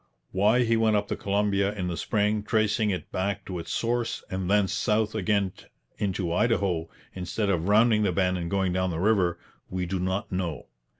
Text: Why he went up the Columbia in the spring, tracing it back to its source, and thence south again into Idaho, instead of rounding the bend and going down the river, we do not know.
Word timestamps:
Why 0.31 0.63
he 0.63 0.77
went 0.77 0.95
up 0.95 1.09
the 1.09 1.15
Columbia 1.15 1.73
in 1.75 1.87
the 1.87 1.95
spring, 1.95 2.41
tracing 2.41 2.89
it 2.89 3.11
back 3.11 3.45
to 3.45 3.59
its 3.59 3.71
source, 3.71 4.23
and 4.31 4.49
thence 4.49 4.73
south 4.73 5.13
again 5.13 5.51
into 5.99 6.33
Idaho, 6.33 6.89
instead 7.13 7.51
of 7.51 7.67
rounding 7.67 8.01
the 8.01 8.11
bend 8.11 8.39
and 8.39 8.49
going 8.49 8.73
down 8.73 8.89
the 8.89 8.97
river, 8.97 9.37
we 9.69 9.85
do 9.85 9.99
not 9.99 10.31
know. 10.31 10.65